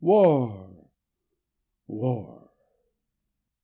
War! 0.03 0.89
War! 1.85 2.49